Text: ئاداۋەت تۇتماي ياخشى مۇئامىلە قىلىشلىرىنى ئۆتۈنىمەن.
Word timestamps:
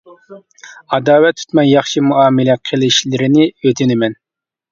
ئاداۋەت 0.95 1.37
تۇتماي 1.41 1.69
ياخشى 1.71 2.03
مۇئامىلە 2.07 2.57
قىلىشلىرىنى 2.69 3.47
ئۆتۈنىمەن. 3.65 4.17